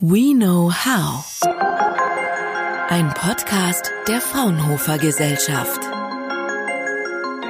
[0.00, 1.24] We Know How.
[2.88, 5.80] Ein Podcast der Fraunhofer Gesellschaft.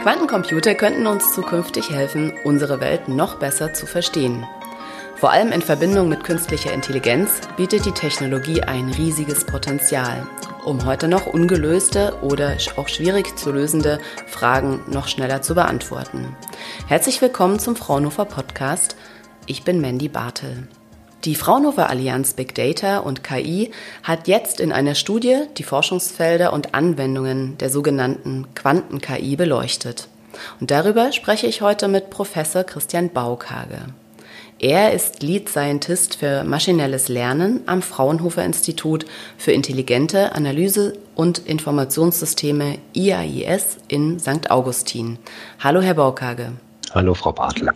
[0.00, 4.46] Quantencomputer könnten uns zukünftig helfen, unsere Welt noch besser zu verstehen.
[5.16, 10.26] Vor allem in Verbindung mit künstlicher Intelligenz bietet die Technologie ein riesiges Potenzial,
[10.64, 16.34] um heute noch ungelöste oder auch schwierig zu lösende Fragen noch schneller zu beantworten.
[16.86, 18.96] Herzlich willkommen zum Fraunhofer Podcast.
[19.44, 20.66] Ich bin Mandy Bartel.
[21.24, 23.72] Die Fraunhofer Allianz Big Data und KI
[24.04, 30.06] hat jetzt in einer Studie die Forschungsfelder und Anwendungen der sogenannten Quanten-KI beleuchtet.
[30.60, 33.86] Und darüber spreche ich heute mit Professor Christian Baukage.
[34.60, 39.04] Er ist Lead Scientist für maschinelles Lernen am Fraunhofer Institut
[39.36, 44.50] für intelligente Analyse und Informationssysteme IAIS in St.
[44.50, 45.18] Augustin.
[45.60, 46.52] Hallo, Herr Baukage.
[46.92, 47.70] Hallo, Frau Bartel.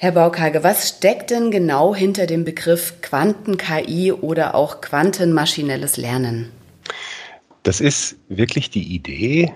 [0.00, 6.52] Herr Baukage, was steckt denn genau hinter dem Begriff Quanten-KI oder auch quantenmaschinelles Lernen?
[7.64, 9.52] Das ist wirklich die Idee,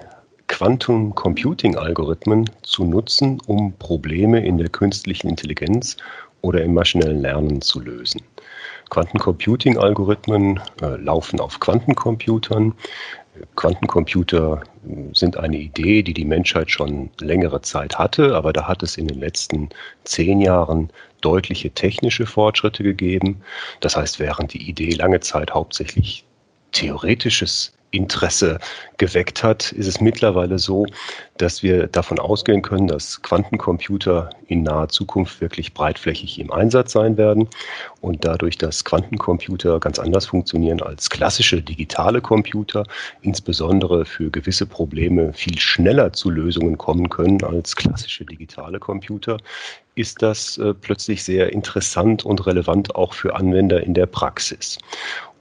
[0.49, 5.97] Quantum Computing Algorithmen zu nutzen, um Probleme in der künstlichen Intelligenz
[6.41, 8.21] oder im maschinellen Lernen zu lösen.
[8.93, 12.75] Quantencomputing Algorithmen äh, laufen auf Quantencomputern,
[13.57, 14.63] Quantencomputer
[15.15, 19.09] sind eine Idee, die die Menschheit schon längere Zeit hatte, aber da hat es in
[19.09, 19.71] den letzten
[20.05, 20.91] zehn Jahren
[21.23, 23.41] deutliche technische Fortschritte gegeben.
[23.81, 26.27] Das heißt, während die Idee lange Zeit hauptsächlich
[26.73, 28.59] theoretisches Interesse
[28.97, 30.87] geweckt hat, ist es mittlerweile so,
[31.37, 37.17] dass wir davon ausgehen können, dass Quantencomputer in naher Zukunft wirklich breitflächig im Einsatz sein
[37.17, 37.49] werden
[38.01, 42.85] und dadurch, dass Quantencomputer ganz anders funktionieren als klassische digitale Computer,
[43.21, 49.37] insbesondere für gewisse Probleme viel schneller zu Lösungen kommen können als klassische digitale Computer,
[49.95, 54.79] ist das äh, plötzlich sehr interessant und relevant auch für Anwender in der Praxis.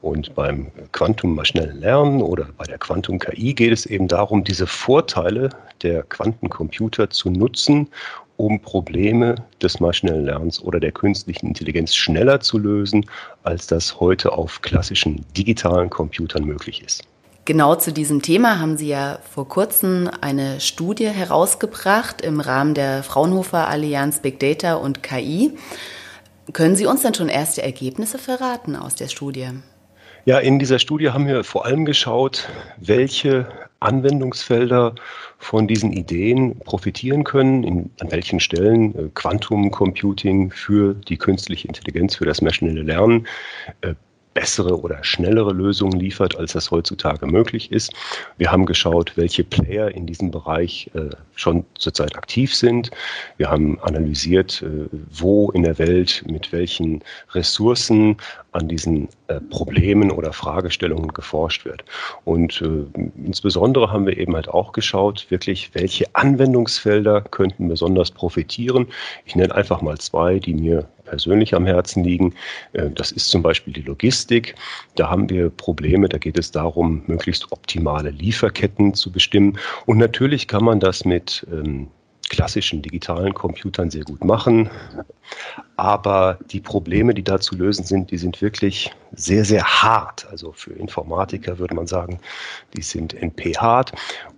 [0.02, 4.66] Und beim Quantum maschinellen Lernen oder bei der Quantum KI geht es eben darum, diese
[4.66, 5.50] Vorteile
[5.84, 7.88] der Quantencomputer zu nutzen,
[8.38, 13.06] um Probleme des maschinellen Lernens oder der künstlichen Intelligenz schneller zu lösen,
[13.44, 17.04] als das heute auf klassischen digitalen Computern möglich ist.
[17.46, 23.04] Genau zu diesem Thema haben Sie ja vor kurzem eine Studie herausgebracht im Rahmen der
[23.04, 25.52] Fraunhofer Allianz Big Data und KI.
[26.54, 29.50] Können Sie uns denn schon erste Ergebnisse verraten aus der Studie?
[30.26, 33.48] Ja, in dieser Studie haben wir vor allem geschaut, welche
[33.80, 34.94] Anwendungsfelder
[35.40, 41.68] von diesen Ideen profitieren können, in, an welchen Stellen äh, Quantum Computing für die künstliche
[41.68, 43.26] Intelligenz, für das maschinelle Lernen
[43.82, 43.96] äh,
[44.34, 47.94] bessere oder schnellere Lösungen liefert, als das heutzutage möglich ist.
[48.38, 52.92] Wir haben geschaut, welche Player in diesem Bereich äh, schon zurzeit aktiv sind.
[53.38, 57.04] Wir haben analysiert, äh, wo in der Welt mit welchen
[57.34, 58.18] Ressourcen
[58.54, 61.84] an diesen äh, Problemen oder Fragestellungen geforscht wird.
[62.26, 62.64] Und
[63.26, 68.88] insbesondere haben wir eben halt auch geschaut, wirklich, welche Anwendungsfelder könnten besonders profitieren.
[69.26, 72.34] Ich nenne einfach mal zwei, die mir persönlich am Herzen liegen.
[72.72, 74.56] Äh, das ist zum Beispiel die Logistik.
[74.96, 79.60] Da haben wir Probleme, da geht es darum, möglichst optimale Lieferketten zu bestimmen.
[79.86, 81.88] Und natürlich kann man das mit ähm,
[82.30, 84.70] klassischen digitalen Computern sehr gut machen.
[85.76, 90.28] Aber die Probleme, die da zu lösen sind, die sind wirklich sehr, sehr hart.
[90.30, 92.20] Also für Informatiker würde man sagen,
[92.76, 93.92] die sind NP-hart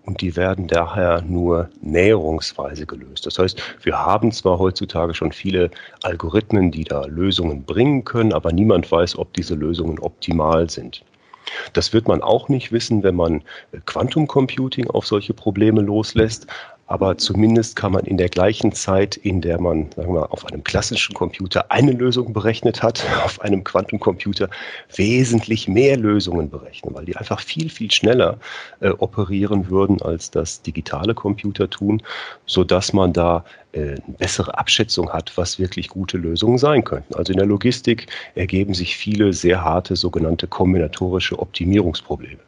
[0.05, 3.25] und die werden daher nur näherungsweise gelöst.
[3.25, 5.69] Das heißt, wir haben zwar heutzutage schon viele
[6.03, 11.03] Algorithmen, die da Lösungen bringen können, aber niemand weiß, ob diese Lösungen optimal sind.
[11.73, 13.44] Das wird man auch nicht wissen, wenn man
[13.85, 16.47] Quantum Computing auf solche Probleme loslässt.
[16.93, 20.63] Aber zumindest kann man in der gleichen Zeit, in der man sagen wir, auf einem
[20.63, 24.47] klassischen Computer eine Lösung berechnet hat, auf einem Quantencomputer
[24.95, 28.37] wesentlich mehr Lösungen berechnen, weil die einfach viel, viel schneller
[28.79, 32.03] äh, operieren würden, als das digitale Computer tun,
[32.45, 33.43] sodass man da
[33.73, 37.16] eine bessere Abschätzung hat, was wirklich gute Lösungen sein könnten.
[37.16, 42.39] Also in der Logistik ergeben sich viele sehr harte sogenannte kombinatorische Optimierungsprobleme.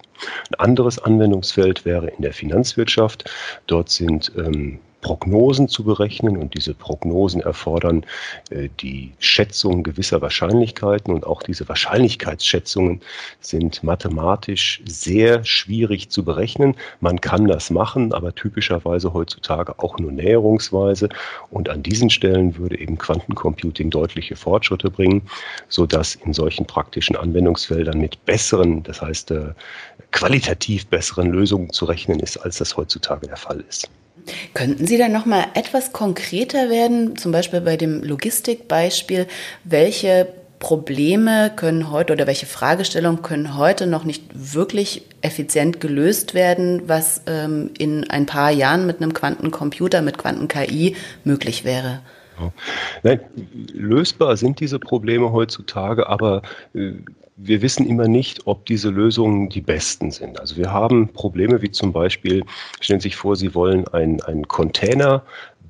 [0.51, 3.29] Ein anderes Anwendungsfeld wäre in der Finanzwirtschaft.
[3.67, 8.03] Dort sind ähm, Prognosen zu berechnen und diese Prognosen erfordern
[8.49, 13.01] äh, die Schätzung gewisser Wahrscheinlichkeiten und auch diese Wahrscheinlichkeitsschätzungen
[13.39, 16.75] sind mathematisch sehr schwierig zu berechnen.
[17.01, 21.09] Man kann das machen, aber typischerweise heutzutage auch nur näherungsweise
[21.51, 25.21] und an diesen Stellen würde eben Quantencomputing deutliche Fortschritte bringen,
[25.69, 29.53] sodass in solchen praktischen Anwendungsfeldern mit besseren, das heißt äh,
[30.09, 33.87] qualitativ besseren Lösungen zu rechnen ist, als das heutzutage der Fall ist.
[34.53, 39.27] Könnten Sie dann noch mal etwas konkreter werden, zum Beispiel bei dem Logistikbeispiel,
[39.63, 40.27] welche
[40.59, 47.21] Probleme können heute oder welche Fragestellungen können heute noch nicht wirklich effizient gelöst werden, was
[47.27, 51.99] ähm, in ein paar Jahren mit einem Quantencomputer, mit Quanten-KI möglich wäre?
[53.03, 53.19] Nein,
[53.73, 56.41] lösbar sind diese Probleme heutzutage, aber
[56.73, 56.93] äh,
[57.37, 60.39] wir wissen immer nicht, ob diese Lösungen die besten sind.
[60.39, 62.45] Also wir haben Probleme wie zum Beispiel,
[62.79, 65.23] stellen Sie sich vor, Sie wollen einen Container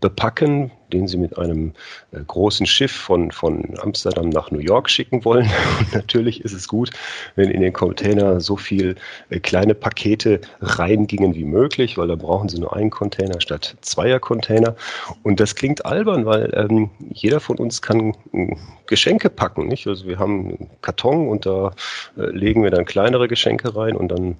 [0.05, 1.73] bepacken, den sie mit einem
[2.11, 5.49] äh, großen Schiff von, von Amsterdam nach New York schicken wollen.
[5.79, 6.91] Und natürlich ist es gut,
[7.35, 8.93] wenn in den Container so viel
[9.31, 14.19] äh, kleine Pakete reingingen wie möglich, weil da brauchen sie nur einen Container statt zweier
[14.19, 14.75] Container.
[15.23, 18.55] Und das klingt albern, weil ähm, jeder von uns kann äh,
[18.85, 19.67] Geschenke packen.
[19.67, 19.87] Nicht?
[19.87, 21.71] Also wir haben einen Karton und da
[22.15, 24.37] äh, legen wir dann kleinere Geschenke rein und dann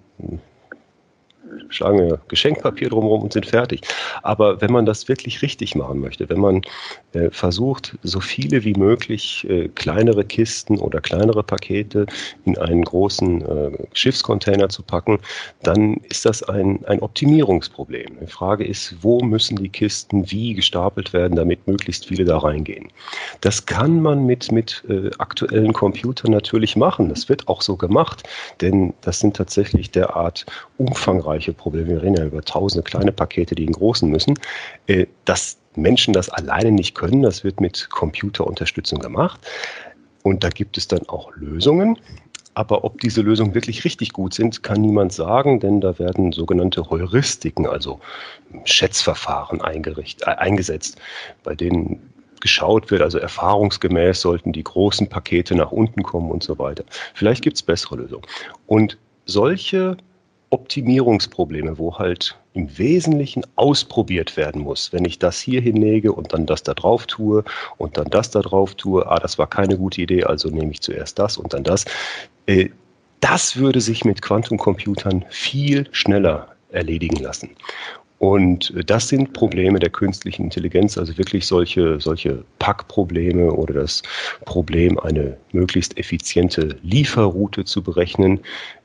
[1.69, 3.81] schlagen wir Geschenkpapier drumherum und sind fertig.
[4.23, 6.61] Aber wenn man das wirklich richtig machen möchte, wenn man
[7.13, 12.05] äh, versucht, so viele wie möglich äh, kleinere Kisten oder kleinere Pakete
[12.45, 15.19] in einen großen äh, Schiffscontainer zu packen,
[15.63, 18.17] dann ist das ein, ein Optimierungsproblem.
[18.21, 22.89] Die Frage ist, wo müssen die Kisten wie gestapelt werden, damit möglichst viele da reingehen.
[23.41, 27.09] Das kann man mit, mit äh, aktuellen Computern natürlich machen.
[27.09, 28.27] Das wird auch so gemacht,
[28.61, 30.45] denn das sind tatsächlich derart
[31.35, 31.87] umfangreiche Probleme.
[31.89, 34.35] Wir reden ja über tausende kleine Pakete, die in großen müssen.
[34.87, 39.39] Äh, dass Menschen das alleine nicht können, das wird mit Computerunterstützung gemacht.
[40.23, 41.97] Und da gibt es dann auch Lösungen.
[42.53, 46.89] Aber ob diese Lösungen wirklich richtig gut sind, kann niemand sagen, denn da werden sogenannte
[46.89, 47.99] Heuristiken, also
[48.63, 50.97] Schätzverfahren äh, eingesetzt,
[51.43, 56.57] bei denen geschaut wird, also erfahrungsgemäß sollten die großen Pakete nach unten kommen und so
[56.57, 56.85] weiter.
[57.13, 58.23] Vielleicht gibt es bessere Lösungen.
[58.67, 59.97] Und solche
[60.49, 64.93] Optimierungsprobleme, wo halt im Wesentlichen ausprobiert werden muss.
[64.93, 67.43] Wenn ich das hier hinlege und dann das da drauf tue
[67.77, 70.81] und dann das da drauf tue, ah, das war keine gute Idee, also nehme ich
[70.81, 71.85] zuerst das und dann das.
[72.45, 72.69] Äh,
[73.19, 77.55] das würde sich mit Quantencomputern viel schneller erledigen lassen.
[78.19, 84.03] Und das sind Probleme der künstlichen Intelligenz, also wirklich solche, solche Packprobleme oder das
[84.45, 88.39] Problem, eine möglichst effiziente Lieferroute zu berechnen.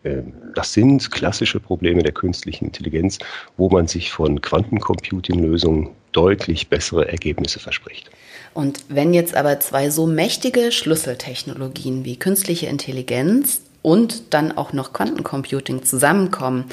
[0.04, 3.18] Ähm, das sind klassische Probleme der künstlichen Intelligenz,
[3.56, 8.10] wo man sich von Quantencomputing-Lösungen deutlich bessere Ergebnisse verspricht.
[8.52, 14.92] Und wenn jetzt aber zwei so mächtige Schlüsseltechnologien wie künstliche Intelligenz und dann auch noch
[14.92, 16.64] Quantencomputing zusammenkommen,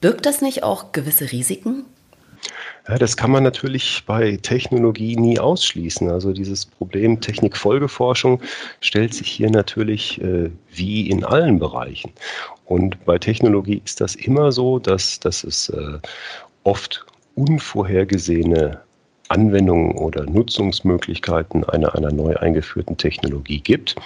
[0.00, 1.84] Birgt das nicht auch gewisse Risiken?
[2.88, 6.10] Ja, das kann man natürlich bei Technologie nie ausschließen.
[6.10, 8.40] Also dieses Problem Technikfolgeforschung
[8.80, 12.12] stellt sich hier natürlich äh, wie in allen Bereichen.
[12.64, 15.98] Und bei Technologie ist das immer so, dass, dass es äh,
[16.62, 17.04] oft
[17.34, 18.80] unvorhergesehene
[19.28, 23.96] Anwendungen oder Nutzungsmöglichkeiten einer, einer neu eingeführten Technologie gibt.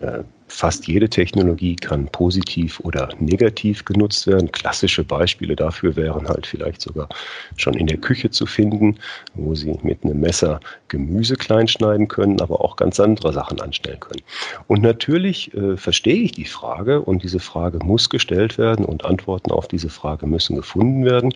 [0.00, 0.20] Äh,
[0.52, 4.52] fast jede Technologie kann positiv oder negativ genutzt werden.
[4.52, 7.08] Klassische Beispiele dafür wären halt vielleicht sogar
[7.56, 8.98] schon in der Küche zu finden,
[9.34, 14.20] wo Sie mit einem Messer Gemüse kleinschneiden können, aber auch ganz andere Sachen anstellen können.
[14.66, 19.50] Und natürlich äh, verstehe ich die Frage und diese Frage muss gestellt werden und Antworten
[19.50, 21.32] auf diese Frage müssen gefunden werden.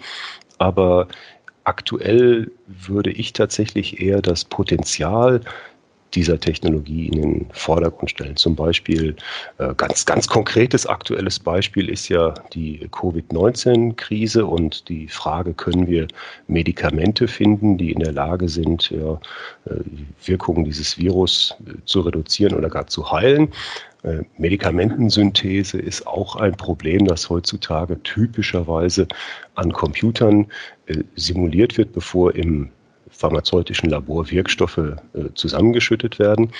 [0.58, 1.08] Aber
[1.64, 5.40] aktuell würde ich tatsächlich eher das Potenzial
[6.16, 8.36] dieser Technologie in den Vordergrund stellen.
[8.36, 9.14] Zum Beispiel,
[9.58, 16.08] äh, ganz, ganz konkretes aktuelles Beispiel ist ja die Covid-19-Krise und die Frage, können wir
[16.49, 19.20] Medikamente finden, die in der Lage sind, ja,
[19.66, 19.80] äh,
[20.25, 23.49] Wirkungen dieses Virus äh, zu reduzieren oder gar zu heilen.
[24.38, 29.08] Medikamentensynthese ist auch ein Problem, das heutzutage typischerweise
[29.56, 30.46] an Computern
[31.16, 32.70] simuliert wird, bevor im
[33.16, 34.94] pharmazeutischen Labor Wirkstoffe äh,
[35.35, 36.52] zusammengeschüttet werden.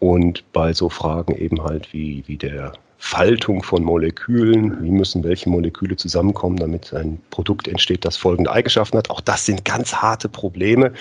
[0.00, 5.50] Und bei so Fragen eben halt wie, wie der Faltung von Molekülen, wie müssen welche
[5.50, 9.10] Moleküle zusammenkommen, damit ein Produkt entsteht, das folgende Eigenschaften hat.
[9.10, 10.92] Auch das sind ganz harte Probleme,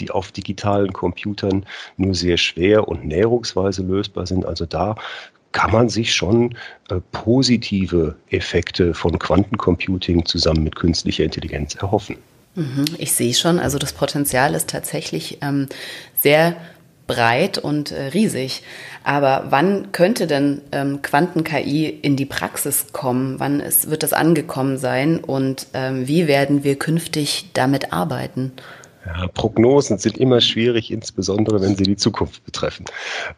[0.00, 1.64] die auf digitalen Computern
[1.96, 4.44] nur sehr schwer und näherungsweise lösbar sind.
[4.44, 4.96] Also da
[5.52, 6.56] kann man sich schon
[6.88, 12.16] äh, positive Effekte von Quantencomputing zusammen mit künstlicher Intelligenz erhoffen.
[12.54, 15.68] Mhm, ich sehe schon, also das Potenzial ist tatsächlich ähm,
[16.14, 16.56] sehr
[17.06, 18.62] breit und äh, riesig.
[19.04, 23.40] Aber wann könnte denn ähm, Quanten-KI in die Praxis kommen?
[23.40, 25.18] Wann ist, wird das angekommen sein?
[25.18, 28.52] Und ähm, wie werden wir künftig damit arbeiten?
[29.04, 32.84] Ja, Prognosen sind immer schwierig, insbesondere wenn sie die Zukunft betreffen.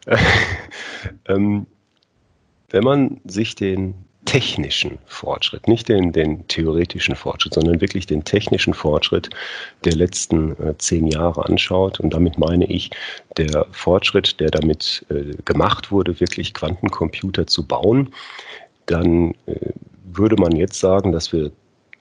[1.27, 1.65] ähm,
[2.69, 8.73] wenn man sich den technischen Fortschritt, nicht den, den theoretischen Fortschritt, sondern wirklich den technischen
[8.73, 9.29] Fortschritt
[9.83, 11.99] der letzten äh, zehn Jahre anschaut.
[11.99, 12.91] Und damit meine ich
[13.37, 18.13] der Fortschritt, der damit äh, gemacht wurde, wirklich Quantencomputer zu bauen,
[18.87, 19.71] dann äh,
[20.03, 21.51] würde man jetzt sagen, dass wir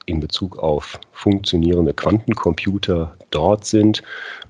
[0.07, 4.03] in Bezug auf funktionierende Quantencomputer dort sind,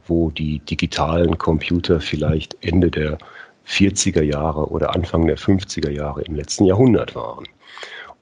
[0.06, 3.18] wo die digitalen Computer vielleicht Ende der
[3.66, 7.44] 40er Jahre oder Anfang der 50er Jahre im letzten Jahrhundert waren.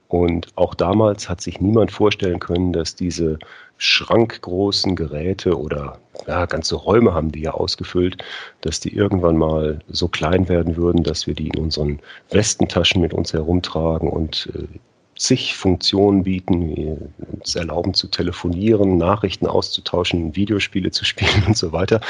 [0.07, 3.39] Und auch damals hat sich niemand vorstellen können, dass diese
[3.77, 5.97] schrankgroßen Geräte oder
[6.27, 8.23] ja, ganze Räume haben die ja ausgefüllt,
[8.61, 13.13] dass die irgendwann mal so klein werden würden, dass wir die in unseren Westentaschen mit
[13.13, 14.67] uns herumtragen und äh,
[15.15, 22.01] zig Funktionen bieten, uns erlauben zu telefonieren, Nachrichten auszutauschen, Videospiele zu spielen und so weiter.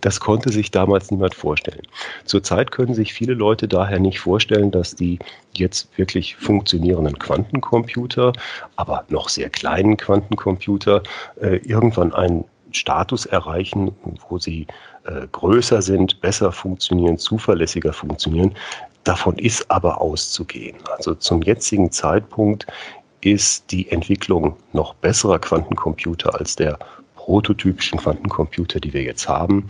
[0.00, 1.82] Das konnte sich damals niemand vorstellen.
[2.24, 5.18] Zurzeit können sich viele Leute daher nicht vorstellen, dass die
[5.54, 8.32] jetzt wirklich funktionierenden Quantencomputer,
[8.76, 11.02] aber noch sehr kleinen Quantencomputer,
[11.40, 13.92] äh, irgendwann einen Status erreichen,
[14.28, 14.66] wo sie
[15.04, 18.54] äh, größer sind, besser funktionieren, zuverlässiger funktionieren,
[19.04, 20.76] Davon ist aber auszugehen.
[20.96, 22.66] Also zum jetzigen Zeitpunkt
[23.20, 26.78] ist die Entwicklung noch besserer Quantencomputer als der
[27.16, 29.68] prototypischen Quantencomputer, die wir jetzt haben,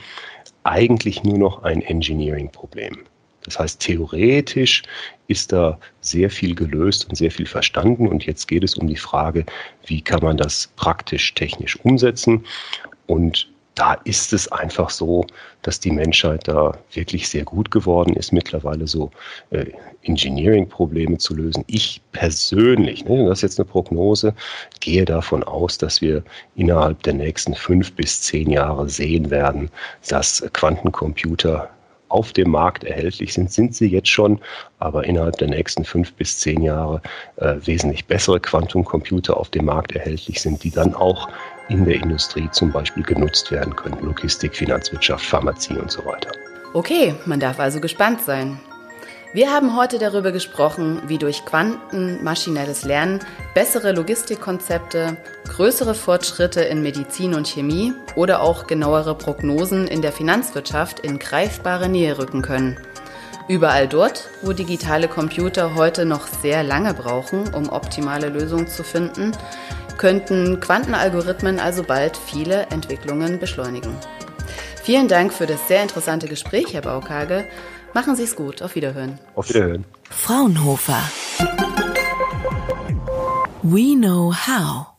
[0.64, 3.04] eigentlich nur noch ein Engineering-Problem.
[3.44, 4.82] Das heißt, theoretisch
[5.26, 8.06] ist da sehr viel gelöst und sehr viel verstanden.
[8.06, 9.46] Und jetzt geht es um die Frage,
[9.86, 12.44] wie kann man das praktisch technisch umsetzen.
[13.06, 15.26] Und da ist es einfach so,
[15.62, 19.10] dass die Menschheit da wirklich sehr gut geworden ist, mittlerweile so
[19.50, 19.66] äh,
[20.02, 21.64] Engineering-Probleme zu lösen.
[21.66, 24.34] Ich persönlich, ne, das ist jetzt eine Prognose,
[24.80, 26.22] gehe davon aus, dass wir
[26.56, 29.70] innerhalb der nächsten fünf bis zehn Jahre sehen werden,
[30.08, 31.70] dass Quantencomputer
[32.10, 34.40] auf dem Markt erhältlich sind, sind sie jetzt schon,
[34.78, 37.00] aber innerhalb der nächsten fünf bis zehn Jahre
[37.36, 41.28] äh, wesentlich bessere Quantencomputer auf dem Markt erhältlich sind, die dann auch
[41.70, 43.98] in der Industrie zum Beispiel genutzt werden können.
[44.02, 46.30] Logistik, Finanzwirtschaft, Pharmazie und so weiter.
[46.74, 48.60] Okay, man darf also gespannt sein.
[49.32, 53.20] Wir haben heute darüber gesprochen, wie durch Quanten maschinelles Lernen
[53.54, 60.98] bessere Logistikkonzepte, größere Fortschritte in Medizin und Chemie oder auch genauere Prognosen in der Finanzwirtschaft
[60.98, 62.76] in greifbare Nähe rücken können.
[63.46, 69.32] Überall dort, wo digitale Computer heute noch sehr lange brauchen, um optimale Lösungen zu finden,
[70.00, 73.94] könnten Quantenalgorithmen also bald viele Entwicklungen beschleunigen.
[74.82, 77.44] Vielen Dank für das sehr interessante Gespräch, Herr Baukage.
[77.92, 78.62] Machen Sie es gut.
[78.62, 79.18] Auf Wiederhören.
[79.34, 79.84] Auf Wiederhören.
[80.08, 81.02] Fraunhofer.
[83.62, 84.89] We know how.